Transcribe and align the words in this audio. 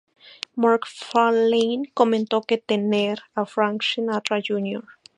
MacFarlane 0.55 1.91
comentó 1.93 2.41
que 2.41 2.57
"tener 2.57 3.19
a 3.35 3.45
Frank 3.45 3.83
Sinatra 3.83 4.39
Jr. 4.43 4.83